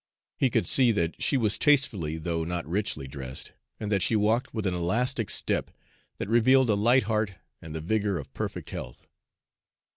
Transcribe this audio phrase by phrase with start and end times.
[0.35, 4.51] He could see that she was tastefully, though not richly, dressed, and that she walked
[4.51, 5.69] with an elastic step
[6.17, 9.05] that revealed a light heart and the vigor of perfect health.